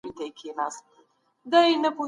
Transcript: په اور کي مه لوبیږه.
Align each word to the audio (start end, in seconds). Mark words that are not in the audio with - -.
په 0.17 0.21
اور 0.25 0.31
کي 0.37 0.49
مه 0.57 0.67
لوبیږه. 1.51 1.89